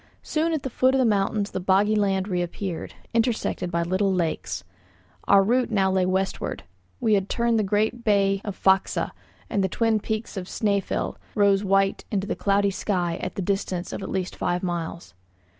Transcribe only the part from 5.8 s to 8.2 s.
lay westward; we had turned the great